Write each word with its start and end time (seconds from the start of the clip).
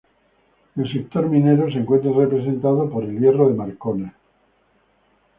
El 0.77 0.91
sector 0.91 1.29
minero 1.29 1.69
se 1.71 1.77
encuentra 1.77 2.11
representado 2.11 2.89
por 2.89 3.03
el 3.03 3.19
hierro 3.19 3.47
de 3.49 3.53
Marcona. 3.53 4.15